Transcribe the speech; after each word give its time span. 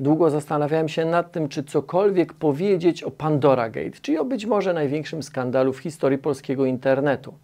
Długo 0.00 0.30
zastanawiałem 0.30 0.88
się 0.88 1.04
nad 1.04 1.32
tym, 1.32 1.48
czy 1.48 1.64
cokolwiek 1.64 2.32
powiedzieć 2.32 3.02
o 3.02 3.10
Pandora 3.10 3.70
Gate, 3.70 3.90
czyli 4.02 4.18
o 4.18 4.24
być 4.24 4.46
może 4.46 4.72
największym 4.72 5.22
skandalu 5.22 5.72
w 5.72 5.78
historii 5.78 6.18
polskiego 6.18 6.64
internetu. 6.64 7.34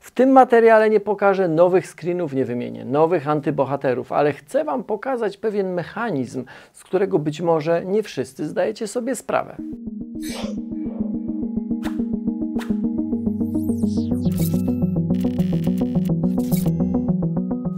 W 0.00 0.10
tym 0.10 0.30
materiale 0.30 0.90
nie 0.90 1.00
pokażę 1.00 1.48
nowych 1.48 1.86
screenów, 1.86 2.32
nie 2.32 2.44
wymienię 2.44 2.84
nowych 2.84 3.28
antybohaterów, 3.28 4.12
ale 4.12 4.32
chcę 4.32 4.64
Wam 4.64 4.84
pokazać 4.84 5.36
pewien 5.36 5.74
mechanizm, 5.74 6.44
z 6.72 6.84
którego 6.84 7.18
być 7.18 7.40
może 7.40 7.84
nie 7.84 8.02
wszyscy 8.02 8.48
zdajecie 8.48 8.86
sobie 8.86 9.14
sprawę. 9.14 9.56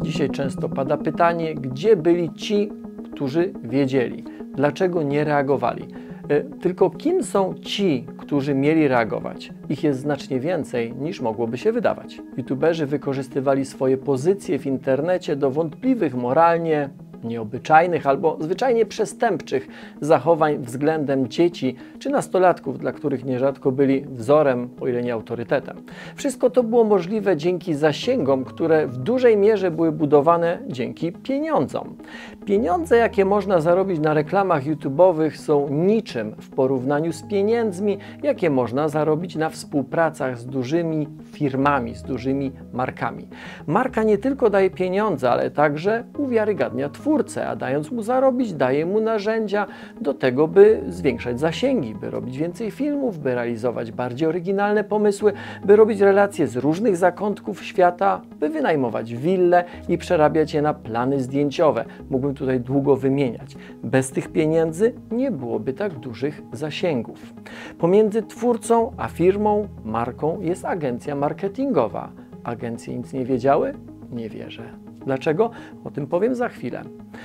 Dzisiaj 0.03 0.31
często 0.31 0.69
pada 0.69 0.97
pytanie, 0.97 1.55
gdzie 1.55 1.97
byli 1.97 2.35
ci, 2.35 2.73
którzy 3.19 3.53
wiedzieli, 3.64 4.25
dlaczego 4.55 5.03
nie 5.03 5.25
reagowali. 5.25 5.89
E, 6.29 6.40
tylko 6.40 6.90
kim 6.90 7.22
są 7.22 7.54
ci, 7.54 8.07
którzy 8.17 8.54
mieli 8.54 8.89
reagować? 8.89 9.53
Ich 9.68 9.85
jest 9.85 10.00
znacznie 10.00 10.41
więcej 10.41 10.94
niż 10.94 11.21
mogłoby 11.21 11.58
się 11.58 11.72
wydawać. 11.72 12.21
YouTuberzy 12.36 12.86
wykorzystywali 12.86 13.64
swoje 13.64 13.96
pozycje 13.96 14.58
w 14.58 14.67
internecie 14.67 15.36
do 15.36 15.50
wątpliwych 15.50 16.14
moralnie, 16.14 16.89
nieobyczajnych 17.25 18.07
albo 18.07 18.36
zwyczajnie 18.40 18.86
przestępczych 18.86 19.68
zachowań 20.00 20.58
względem 20.58 21.29
dzieci 21.29 21.77
czy 21.99 22.11
nastolatków, 22.11 22.79
dla 22.79 22.93
których 22.93 23.25
nierzadko 23.25 23.72
byli 23.72 24.00
wzorem, 24.00 24.68
o 24.81 24.89
ile 24.89 25.03
nie 25.03 25.13
autorytetem. 25.13 25.77
Wszystko 26.17 26.50
to 26.50 26.63
było 26.63 26.85
możliwe 26.85 27.36
dzięki 27.36 27.75
zasięgom, 27.75 28.44
które 28.44 28.86
w 28.86 28.96
dużej 28.96 29.36
mierze 29.36 29.71
były 29.71 29.93
budowane 29.93 30.58
dzięki 30.68 31.13
pieniądzom. 31.13 31.96
Pieniądze, 32.44 32.97
jakie 32.97 33.25
można 33.25 33.61
zarobić 33.61 34.00
na 34.00 34.14
reklamach 34.14 34.64
YouTube'owych, 34.64 35.30
są 35.36 35.69
niczym 35.69 36.34
w 36.39 36.50
porównaniu 36.50 37.12
z 37.12 37.22
pieniędzmi, 37.22 37.98
jakie 38.22 38.50
można 38.50 38.89
zarobić 38.89 39.36
na 39.36 39.50
współpracach 39.50 40.39
z 40.39 40.46
dużymi 40.46 41.08
firmami, 41.33 41.94
z 41.94 42.02
dużymi 42.02 42.52
markami. 42.72 43.28
Marka 43.66 44.02
nie 44.02 44.19
tylko 44.19 44.50
daje 44.50 44.70
pieniądze, 44.70 45.30
ale 45.30 45.50
także 45.50 46.05
uwiarygadnia 46.19 46.89
twórców 46.89 47.08
twórcę, 47.09 47.48
a 47.48 47.56
dając 47.56 47.91
mu 47.91 48.03
zarobić, 48.03 48.53
daje 48.53 48.87
mu 48.87 49.01
narzędzia 49.01 49.67
do 50.01 50.14
tego, 50.14 50.48
by 50.48 50.81
zwiększać 50.89 51.41
zasięgi, 51.41 51.95
by 51.95 52.11
robić 52.11 52.39
więcej 52.39 52.70
filmów, 52.70 53.19
by 53.19 53.34
realizować 53.34 53.92
bardziej 53.92 54.28
oryginalne 54.28 54.84
pomysły, 54.84 55.33
by 55.64 55.77
robić 55.77 56.01
relacje 56.01 56.47
z 56.47 56.56
różnych 56.56 56.97
zakątków 56.97 57.64
świata, 57.64 58.20
by 58.41 58.48
wynajmować 58.48 59.14
wille 59.14 59.64
i 59.89 59.98
przerabiać 59.98 60.55
je 60.55 60.62
na 60.62 60.75
plany 60.75 61.20
zdjęciowe. 61.20 61.84
Mógłbym 62.11 62.34
tutaj 62.34 62.61
długo 62.61 62.97
wymieniać. 62.97 63.56
Bez 63.83 64.11
tych 64.11 64.29
pieniędzy 64.29 64.92
nie 65.11 65.31
byłoby 65.31 65.73
tak 65.73 65.95
dużych 65.95 66.42
zasięgów. 66.53 67.34
Pomiędzy 67.79 68.23
twórcą 68.23 68.92
a 68.97 69.09
firmą, 69.09 69.69
marką 69.84 70.41
jest 70.41 70.64
agencja 70.64 71.14
marketingowa. 71.14 72.12
Agencje 72.45 72.98
nic 72.98 73.12
nie 73.12 73.25
wiedziały? 73.25 73.75
Nie 74.12 74.29
wierzę. 74.29 74.88
Dlaczego? 75.09 75.51
O 75.84 75.91
tym 75.91 76.06
powiem 76.06 76.34
za 76.34 76.48
chwilę. 76.48 76.83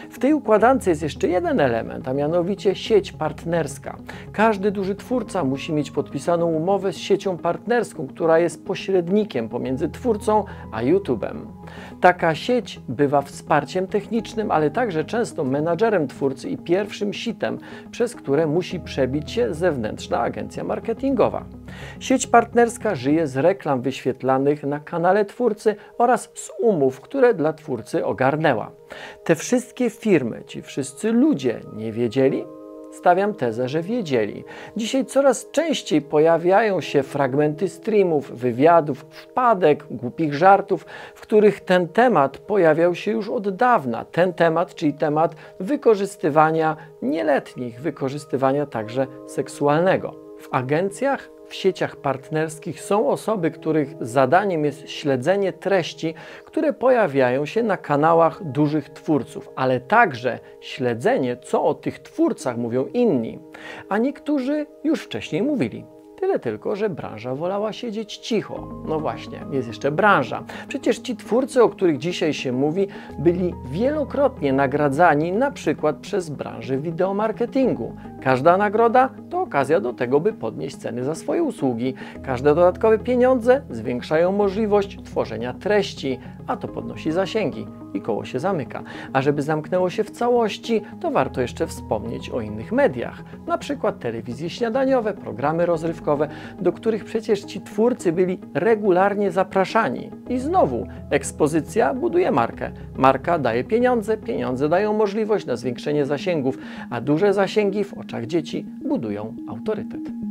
W 0.10 0.20
tej 0.20 0.34
układance 0.34 0.88
jest 0.88 1.04
jeszcze 1.04 1.28
jeden 1.28 1.60
element, 1.60 2.08
a 2.08 2.14
mianowicie 2.14 2.76
sieć 2.76 3.12
partnerska. 3.12 3.98
Każdy 4.32 4.72
duży 4.72 4.96
twórca 4.96 5.44
musi 5.44 5.74
mieć 5.74 5.92
podpisaną 5.92 6.46
umowę 6.46 6.94
z 6.94 6.98
siecią 6.98 7.38
partnerską, 7.38 8.08
która 8.08 8.40
jest 8.40 8.66
pośrednikiem 8.66 9.50
pomiędzy 9.50 9.90
twórcą 9.90 10.44
a 10.72 10.84
YouTube'em. 10.84 11.38
Taka 12.02 12.36
sieć 12.36 12.80
bywa 12.90 13.22
wsparciem 13.22 13.88
technicznym, 13.88 14.52
ale 14.52 14.72
także 14.72 15.04
często 15.04 15.44
menadżerem 15.44 16.08
twórcy 16.08 16.50
i 16.50 16.58
pierwszym 16.58 17.14
sitem, 17.14 17.58
przez 17.92 18.16
które 18.16 18.48
musi 18.48 18.80
przebić 18.80 19.32
się 19.32 19.54
zewnętrzna 19.54 20.20
agencja 20.20 20.64
marketingowa. 20.64 21.46
Sieć 22.00 22.28
partnerska 22.28 22.96
żyje 22.96 23.28
z 23.28 23.38
reklam 23.38 23.82
wyświetlanych 23.82 24.64
na 24.64 24.80
kanale 24.80 25.26
twórcy 25.26 25.76
oraz 25.98 26.30
z 26.34 26.52
umów, 26.60 27.02
które 27.02 27.34
dla 27.34 27.54
twórcy 27.54 28.06
ogarnęła. 28.06 28.72
Te 29.24 29.36
wszystkie 29.36 29.90
firmy, 29.90 30.44
ci 30.48 30.62
wszyscy 30.62 31.12
ludzie 31.12 31.60
nie 31.76 31.92
wiedzieli, 31.92 32.46
Stawiam 32.94 33.34
tezę, 33.34 33.70
że 33.70 33.82
wiedzieli. 33.82 34.44
Dzisiaj 34.78 35.06
coraz 35.06 35.52
częściej 35.52 36.02
pojawiają 36.02 36.82
się 36.82 37.04
fragmenty 37.04 37.70
streamów, 37.70 38.32
wywiadów, 38.32 39.06
wpadek, 39.10 39.86
głupich 39.92 40.34
żartów, 40.34 40.86
w 41.16 41.22
których 41.22 41.62
ten 41.62 41.88
temat 41.88 42.38
pojawiał 42.38 42.96
się 42.96 43.12
już 43.12 43.30
od 43.30 43.56
dawna. 43.56 44.06
Ten 44.06 44.34
temat, 44.34 44.76
czyli 44.76 44.94
temat 44.94 45.36
wykorzystywania 45.60 46.78
nieletnich, 47.02 47.82
wykorzystywania 47.82 48.66
także 48.66 49.08
seksualnego. 49.28 50.23
W 50.44 50.48
agencjach 50.52 51.30
w 51.48 51.54
sieciach 51.54 51.96
partnerskich 51.96 52.82
są 52.82 53.10
osoby, 53.10 53.52
których 53.52 53.96
zadaniem 54.02 54.66
jest 54.66 54.90
śledzenie 54.90 55.54
treści, 55.54 56.14
które 56.46 56.74
pojawiają 56.74 57.46
się 57.46 57.64
na 57.64 57.78
kanałach 57.78 58.44
dużych 58.44 58.90
twórców, 58.90 59.50
ale 59.56 59.80
także 59.80 60.40
śledzenie, 60.62 61.38
co 61.38 61.64
o 61.64 61.74
tych 61.74 62.00
twórcach 62.00 62.58
mówią 62.58 62.86
inni, 62.86 63.40
a 63.90 63.98
niektórzy 63.98 64.66
już 64.84 65.04
wcześniej 65.04 65.42
mówili. 65.42 65.86
Tyle 66.34 66.42
tylko, 66.44 66.76
że 66.76 66.90
branża 66.90 67.36
wolała 67.36 67.74
siedzieć 67.74 68.18
cicho. 68.18 68.68
No 68.88 69.00
właśnie, 69.00 69.40
jest 69.52 69.68
jeszcze 69.68 69.92
branża. 69.92 70.44
Przecież 70.68 71.00
ci 71.00 71.16
twórcy, 71.16 71.64
o 71.64 71.70
których 71.70 71.98
dzisiaj 71.98 72.34
się 72.34 72.52
mówi, 72.52 72.88
byli 73.20 73.54
wielokrotnie 73.66 74.54
nagradzani 74.54 75.32
na 75.32 75.52
przykład 75.52 75.96
przez 75.96 76.30
branżę 76.30 76.78
wideomarketingu. 76.78 77.96
Każda 78.24 78.58
nagroda 78.58 79.10
to 79.30 79.42
okazja 79.42 79.80
do 79.80 79.94
tego, 79.94 80.20
by 80.20 80.34
podnieść 80.34 80.76
ceny 80.76 81.04
za 81.04 81.16
swoje 81.16 81.44
usługi. 81.44 81.94
Każde 82.24 82.56
dodatkowe 82.56 83.00
pieniądze 83.00 83.62
zwiększają 83.70 84.32
możliwość 84.32 84.98
tworzenia 85.04 85.54
treści, 85.54 86.20
a 86.48 86.58
to 86.58 86.68
podnosi 86.68 87.12
zasięgi 87.12 87.83
i 87.94 88.02
koło 88.02 88.26
się 88.26 88.40
zamyka. 88.40 88.84
A 89.14 89.22
żeby 89.22 89.42
zamknęło 89.42 89.90
się 89.90 90.04
w 90.04 90.12
całości, 90.12 90.82
to 91.00 91.12
warto 91.12 91.42
jeszcze 91.42 91.68
wspomnieć 91.68 92.30
o 92.30 92.42
innych 92.42 92.72
mediach, 92.72 93.24
na 93.48 93.58
przykład 93.58 94.00
telewizje 94.00 94.50
śniadaniowe, 94.50 95.14
programy 95.14 95.66
rozrywkowe, 95.66 96.28
do 96.60 96.72
których 96.72 97.06
przecież 97.06 97.44
ci 97.44 97.62
twórcy 97.62 98.12
byli 98.12 98.40
regularnie 98.54 99.32
zapraszani. 99.32 100.10
I 100.30 100.40
znowu, 100.40 100.88
ekspozycja 101.10 101.94
buduje 101.94 102.32
markę. 102.32 102.72
Marka 102.96 103.40
daje 103.40 103.64
pieniądze, 103.64 104.18
pieniądze 104.18 104.70
dają 104.70 104.94
możliwość 104.94 105.46
na 105.46 105.56
zwiększenie 105.56 106.06
zasięgów, 106.06 106.58
a 106.90 107.02
duże 107.02 107.34
zasięgi 107.34 107.84
w 107.84 107.94
oczach 107.94 108.26
dzieci 108.26 108.66
budują 108.86 109.36
autorytet. 109.50 110.23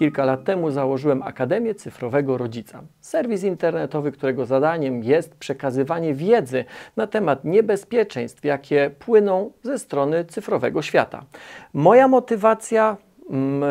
Kilka 0.00 0.24
lat 0.24 0.44
temu 0.44 0.70
założyłem 0.70 1.22
Akademię 1.22 1.74
Cyfrowego 1.74 2.38
Rodzica. 2.38 2.82
Serwis 3.00 3.44
internetowy, 3.44 4.12
którego 4.12 4.46
zadaniem 4.46 5.04
jest 5.04 5.34
przekazywanie 5.34 6.14
wiedzy 6.14 6.64
na 6.96 7.06
temat 7.06 7.44
niebezpieczeństw, 7.44 8.44
jakie 8.44 8.90
płyną 8.98 9.52
ze 9.62 9.78
strony 9.78 10.24
cyfrowego 10.24 10.82
świata. 10.82 11.24
Moja 11.74 12.08
motywacja 12.08 12.96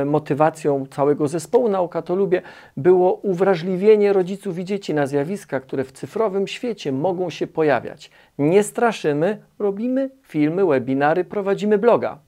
motywacją 0.05 0.85
całego 0.91 1.27
zespołu 1.27 1.69
Nauka 1.69 2.01
to 2.01 2.15
Lubię 2.15 2.41
było 2.77 3.13
uwrażliwienie 3.13 4.13
rodziców 4.13 4.59
i 4.59 4.65
dzieci 4.65 4.93
na 4.93 5.07
zjawiska, 5.07 5.59
które 5.59 5.83
w 5.83 5.91
cyfrowym 5.91 6.47
świecie 6.47 6.91
mogą 6.91 7.29
się 7.29 7.47
pojawiać. 7.47 8.11
Nie 8.37 8.63
straszymy, 8.63 9.37
robimy 9.59 10.09
filmy, 10.23 10.65
webinary, 10.65 11.23
prowadzimy 11.23 11.77
bloga. 11.77 12.19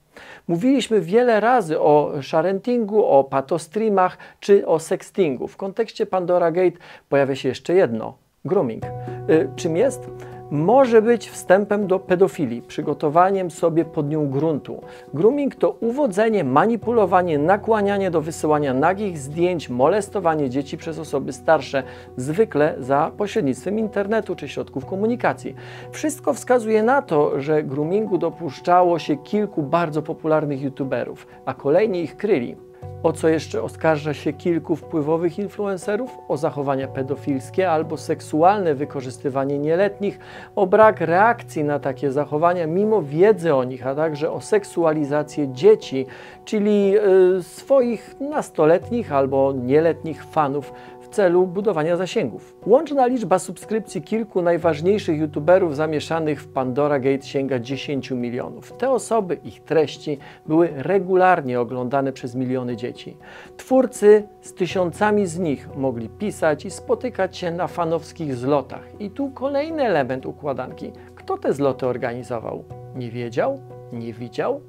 Mówiliśmy 0.47 1.01
wiele 1.01 1.39
razy 1.39 1.79
o 1.79 2.11
sharentingu, 2.21 3.05
o 3.05 3.23
patostreamach 3.23 4.17
czy 4.39 4.67
o 4.67 4.79
sextingu. 4.79 5.47
W 5.47 5.57
kontekście 5.57 6.05
Pandora 6.05 6.51
Gate 6.51 6.77
pojawia 7.09 7.35
się 7.35 7.49
jeszcze 7.49 7.73
jedno 7.73 8.17
grooming. 8.45 8.83
Y, 9.29 9.49
czym 9.55 9.77
jest? 9.77 10.09
Może 10.51 11.01
być 11.01 11.29
wstępem 11.29 11.87
do 11.87 11.99
pedofilii, 11.99 12.61
przygotowaniem 12.61 13.51
sobie 13.51 13.85
pod 13.85 14.09
nią 14.09 14.29
gruntu. 14.29 14.81
Grooming 15.13 15.55
to 15.55 15.75
uwodzenie, 15.79 16.43
manipulowanie, 16.43 17.37
nakłanianie 17.37 18.11
do 18.11 18.21
wysyłania 18.21 18.73
nagich 18.73 19.17
zdjęć, 19.17 19.69
molestowanie 19.69 20.49
dzieci 20.49 20.77
przez 20.77 20.99
osoby 20.99 21.33
starsze, 21.33 21.83
zwykle 22.17 22.75
za 22.79 23.11
pośrednictwem 23.17 23.79
internetu 23.79 24.35
czy 24.35 24.47
środków 24.47 24.85
komunikacji. 24.85 25.55
Wszystko 25.91 26.33
wskazuje 26.33 26.83
na 26.83 27.01
to, 27.01 27.39
że 27.41 27.63
groomingu 27.63 28.17
dopuszczało 28.17 28.99
się 28.99 29.17
kilku 29.17 29.63
bardzo 29.63 30.01
popularnych 30.01 30.61
youtuberów, 30.61 31.27
a 31.45 31.53
kolejni 31.53 32.01
ich 32.01 32.17
kryli. 32.17 32.70
O 33.03 33.13
co 33.13 33.27
jeszcze 33.27 33.63
oskarża 33.63 34.13
się 34.13 34.33
kilku 34.33 34.75
wpływowych 34.75 35.39
influencerów? 35.39 36.17
O 36.27 36.37
zachowania 36.37 36.87
pedofilskie 36.87 37.71
albo 37.71 37.97
seksualne 37.97 38.75
wykorzystywanie 38.75 39.59
nieletnich, 39.59 40.19
o 40.55 40.67
brak 40.67 41.01
reakcji 41.01 41.63
na 41.63 41.79
takie 41.79 42.11
zachowania 42.11 42.67
mimo 42.67 43.01
wiedzy 43.01 43.55
o 43.55 43.63
nich, 43.63 43.87
a 43.87 43.95
także 43.95 44.31
o 44.31 44.41
seksualizację 44.41 45.47
dzieci, 45.47 46.05
czyli 46.45 46.93
y, 47.37 47.43
swoich 47.43 48.15
nastoletnich 48.19 49.13
albo 49.13 49.53
nieletnich 49.55 50.25
fanów 50.25 50.73
celu 51.11 51.47
budowania 51.47 51.97
zasięgów. 51.97 52.55
Łączna 52.65 53.05
liczba 53.05 53.39
subskrypcji 53.39 54.01
kilku 54.01 54.41
najważniejszych 54.41 55.19
youtuberów 55.19 55.75
zamieszanych 55.75 56.41
w 56.41 56.47
Pandora 56.47 56.99
Gate 56.99 57.25
sięga 57.25 57.59
10 57.59 58.11
milionów. 58.11 58.73
Te 58.77 58.89
osoby, 58.89 59.37
ich 59.43 59.63
treści 59.63 60.17
były 60.45 60.69
regularnie 60.75 61.59
oglądane 61.59 62.13
przez 62.13 62.35
miliony 62.35 62.75
dzieci. 62.75 63.17
Twórcy 63.57 64.27
z 64.41 64.53
tysiącami 64.53 65.27
z 65.27 65.39
nich 65.39 65.75
mogli 65.75 66.09
pisać 66.09 66.65
i 66.65 66.71
spotykać 66.71 67.37
się 67.37 67.51
na 67.51 67.67
fanowskich 67.67 68.35
zlotach. 68.35 68.83
I 68.99 69.09
tu 69.09 69.29
kolejny 69.29 69.83
element 69.83 70.25
układanki. 70.25 70.91
Kto 71.15 71.37
te 71.37 71.53
zloty 71.53 71.87
organizował? 71.87 72.63
Nie 72.95 73.11
wiedział? 73.11 73.59
Nie 73.93 74.13
widział? 74.13 74.61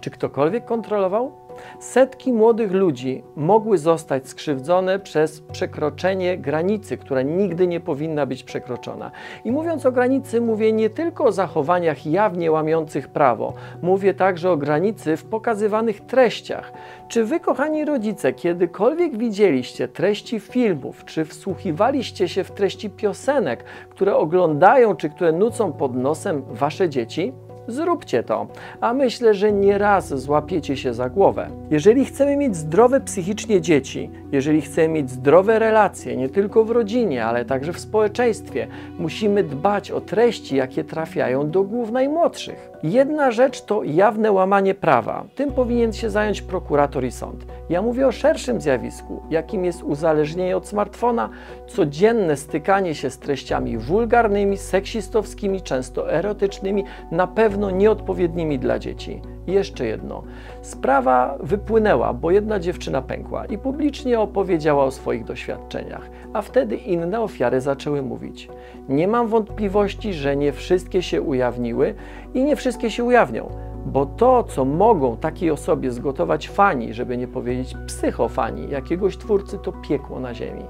Czy 0.00 0.10
ktokolwiek 0.10 0.64
kontrolował? 0.64 1.39
Setki 1.78 2.32
młodych 2.32 2.72
ludzi 2.72 3.24
mogły 3.36 3.78
zostać 3.78 4.28
skrzywdzone 4.28 4.98
przez 4.98 5.40
przekroczenie 5.40 6.38
granicy, 6.38 6.96
która 6.96 7.22
nigdy 7.22 7.66
nie 7.66 7.80
powinna 7.80 8.26
być 8.26 8.44
przekroczona. 8.44 9.10
I 9.44 9.52
mówiąc 9.52 9.86
o 9.86 9.92
granicy, 9.92 10.40
mówię 10.40 10.72
nie 10.72 10.90
tylko 10.90 11.24
o 11.24 11.32
zachowaniach 11.32 12.06
jawnie 12.06 12.50
łamiących 12.50 13.08
prawo, 13.08 13.52
mówię 13.82 14.14
także 14.14 14.50
o 14.50 14.56
granicy 14.56 15.16
w 15.16 15.24
pokazywanych 15.24 16.00
treściach. 16.00 16.72
Czy 17.08 17.24
wy, 17.24 17.40
kochani 17.40 17.84
rodzice, 17.84 18.32
kiedykolwiek 18.32 19.16
widzieliście 19.16 19.88
treści 19.88 20.40
filmów, 20.40 21.04
czy 21.04 21.24
wsłuchiwaliście 21.24 22.28
się 22.28 22.44
w 22.44 22.50
treści 22.50 22.90
piosenek, 22.90 23.64
które 23.90 24.16
oglądają, 24.16 24.96
czy 24.96 25.10
które 25.10 25.32
nucą 25.32 25.72
pod 25.72 25.96
nosem 25.96 26.42
wasze 26.50 26.88
dzieci? 26.88 27.32
Zróbcie 27.68 28.22
to, 28.22 28.46
a 28.80 28.94
myślę, 28.94 29.34
że 29.34 29.52
nie 29.52 29.78
raz 29.78 30.14
złapiecie 30.14 30.76
się 30.76 30.94
za 30.94 31.08
głowę. 31.10 31.50
Jeżeli 31.70 32.04
chcemy 32.04 32.36
mieć 32.36 32.56
zdrowe 32.56 33.00
psychicznie 33.00 33.60
dzieci, 33.60 34.10
jeżeli 34.32 34.60
chcemy 34.60 34.88
mieć 34.88 35.10
zdrowe 35.10 35.58
relacje, 35.58 36.16
nie 36.16 36.28
tylko 36.28 36.64
w 36.64 36.70
rodzinie, 36.70 37.24
ale 37.24 37.44
także 37.44 37.72
w 37.72 37.80
społeczeństwie, 37.80 38.66
musimy 38.98 39.44
dbać 39.44 39.90
o 39.90 40.00
treści, 40.00 40.56
jakie 40.56 40.84
trafiają 40.84 41.50
do 41.50 41.62
głów 41.62 41.90
najmłodszych. 41.90 42.70
Jedna 42.82 43.30
rzecz 43.30 43.62
to 43.62 43.82
jawne 43.84 44.32
łamanie 44.32 44.74
prawa. 44.74 45.24
Tym 45.34 45.52
powinien 45.52 45.92
się 45.92 46.10
zająć 46.10 46.42
prokurator 46.42 47.04
i 47.04 47.10
sąd. 47.10 47.46
Ja 47.70 47.82
mówię 47.82 48.06
o 48.06 48.12
szerszym 48.12 48.60
zjawisku, 48.60 49.22
jakim 49.30 49.64
jest 49.64 49.82
uzależnienie 49.82 50.56
od 50.56 50.68
smartfona, 50.68 51.28
codzienne 51.66 52.36
stykanie 52.36 52.94
się 52.94 53.10
z 53.10 53.18
treściami 53.18 53.78
wulgarnymi, 53.78 54.56
seksistowskimi, 54.56 55.62
często 55.62 56.12
erotycznymi, 56.12 56.84
na 57.10 57.26
pewno 57.26 57.70
nieodpowiednimi 57.70 58.58
dla 58.58 58.78
dzieci. 58.78 59.22
Jeszcze 59.50 59.86
jedno. 59.86 60.22
Sprawa 60.62 61.38
wypłynęła, 61.40 62.12
bo 62.12 62.30
jedna 62.30 62.60
dziewczyna 62.60 63.02
pękła 63.02 63.46
i 63.46 63.58
publicznie 63.58 64.20
opowiedziała 64.20 64.84
o 64.84 64.90
swoich 64.90 65.24
doświadczeniach, 65.24 66.10
a 66.32 66.42
wtedy 66.42 66.76
inne 66.76 67.20
ofiary 67.20 67.60
zaczęły 67.60 68.02
mówić. 68.02 68.48
Nie 68.88 69.08
mam 69.08 69.28
wątpliwości, 69.28 70.14
że 70.14 70.36
nie 70.36 70.52
wszystkie 70.52 71.02
się 71.02 71.22
ujawniły 71.22 71.94
i 72.34 72.44
nie 72.44 72.56
wszystkie 72.56 72.90
się 72.90 73.04
ujawnią 73.04 73.69
bo 73.86 74.06
to, 74.06 74.42
co 74.42 74.64
mogą 74.64 75.16
takiej 75.16 75.50
osobie 75.50 75.90
zgotować 75.90 76.48
fani, 76.48 76.94
żeby 76.94 77.16
nie 77.16 77.28
powiedzieć 77.28 77.74
psychofani 77.86 78.70
jakiegoś 78.70 79.16
twórcy, 79.16 79.58
to 79.58 79.72
piekło 79.72 80.20
na 80.20 80.34
ziemi. 80.34 80.64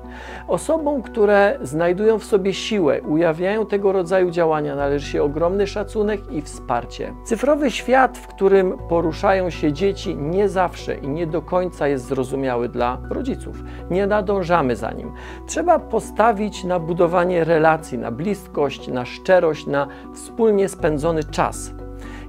Osobom, 0.49 1.03
które 1.03 1.59
znajdują 1.63 2.19
w 2.19 2.25
sobie 2.25 2.55
siłę, 2.55 3.01
ujawniają 3.03 3.67
tego 3.67 3.93
rodzaju 3.93 4.31
działania, 4.31 4.77
należy 4.77 5.07
się 5.07 5.23
ogromny 5.23 5.67
szacunek 5.67 6.33
i 6.33 6.43
wsparcie. 6.43 7.15
Cyfrowy 7.25 7.71
świat, 7.71 8.19
w 8.19 8.27
którym 8.27 8.79
poruszają 8.89 9.51
się 9.51 9.73
dzieci, 9.73 10.17
nie 10.17 10.49
zawsze 10.49 10.95
i 10.95 11.09
nie 11.09 11.27
do 11.27 11.43
końca 11.43 11.89
jest 11.89 12.05
zrozumiały 12.05 12.69
dla 12.69 12.99
rodziców. 13.11 13.63
Nie 13.91 14.07
nadążamy 14.07 14.77
za 14.77 14.93
nim. 14.93 15.13
Trzeba 15.47 15.79
postawić 15.79 16.65
na 16.65 16.79
budowanie 16.79 17.45
relacji, 17.45 17.99
na 17.99 18.11
bliskość, 18.11 18.89
na 18.89 19.05
szczerość, 19.05 19.67
na 19.67 19.89
wspólnie 20.15 20.69
spędzony 20.69 21.25
czas. 21.25 21.80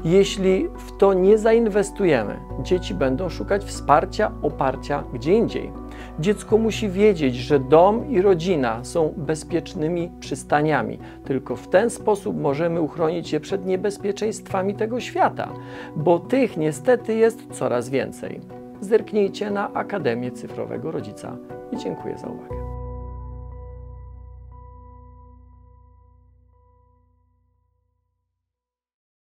Jeśli 0.03 0.68
w 0.77 0.98
to 0.98 1.13
nie 1.13 1.38
zainwestujemy, 1.38 2.39
dzieci 2.63 2.94
będą 2.94 3.30
szukać 3.30 3.63
wsparcia, 3.63 4.31
oparcia 4.42 5.03
gdzie 5.13 5.33
indziej. 5.33 5.71
Dziecko 6.19 6.57
musi 6.57 6.89
wiedzieć, 6.89 7.36
że 7.36 7.59
dom 7.59 8.09
i 8.09 8.21
rodzina 8.21 8.83
są 8.83 9.13
bezpiecznymi 9.18 10.12
przystaniami. 10.19 11.00
Tylko 11.24 11.56
w 11.56 11.68
ten 11.68 11.89
sposób 11.89 12.42
możemy 12.42 12.81
uchronić 12.81 13.33
je 13.33 13.39
przed 13.39 13.65
niebezpieczeństwami 13.65 14.75
tego 14.75 15.00
świata, 15.00 15.50
bo 15.95 16.19
tych 16.19 16.57
niestety 16.57 17.15
jest 17.15 17.47
coraz 17.51 17.89
więcej. 17.89 18.42
Zerknijcie 18.81 19.51
na 19.51 19.74
Akademię 19.74 20.31
Cyfrowego 20.31 20.92
Rodzica 20.92 21.38
i 21.71 21.77
dziękuję 21.77 22.18
za 22.18 22.27
uwagę. 22.27 22.70